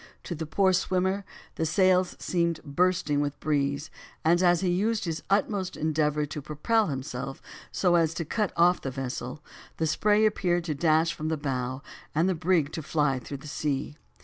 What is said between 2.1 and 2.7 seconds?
seemed